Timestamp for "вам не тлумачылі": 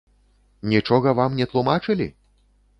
1.21-2.11